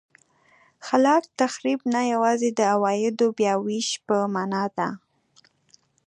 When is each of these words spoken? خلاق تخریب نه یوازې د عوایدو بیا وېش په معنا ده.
خلاق 0.85 1.23
تخریب 1.39 1.79
نه 1.93 2.01
یوازې 2.13 2.49
د 2.53 2.59
عوایدو 2.73 3.27
بیا 3.37 3.53
وېش 3.65 3.89
په 4.07 4.17
معنا 4.33 4.63
ده. 4.77 4.87